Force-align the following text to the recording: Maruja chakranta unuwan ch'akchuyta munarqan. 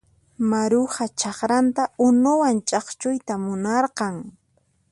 Maruja 0.49 1.05
chakranta 1.19 1.83
unuwan 2.07 2.57
ch'akchuyta 2.67 3.33
munarqan. 3.45 4.15